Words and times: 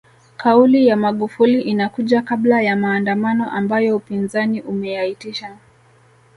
Kauli 0.37 0.87
ya 0.87 0.95
Magufuli 0.97 1.61
inakuja 1.61 2.21
kabla 2.21 2.61
ya 2.61 2.75
maandamano 2.75 3.51
ambayo 3.51 3.95
upinzani 3.95 4.61
umeyaitisha 4.61 5.57